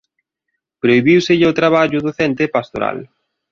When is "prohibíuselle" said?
0.81-1.45